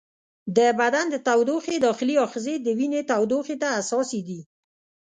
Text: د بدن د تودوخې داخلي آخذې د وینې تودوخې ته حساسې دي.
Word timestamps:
د 0.57 0.59
بدن 0.79 1.05
د 1.11 1.15
تودوخې 1.27 1.75
داخلي 1.87 2.15
آخذې 2.25 2.55
د 2.65 2.67
وینې 2.79 3.01
تودوخې 3.09 3.55
ته 3.61 3.67
حساسې 3.77 4.19
دي. 4.27 4.39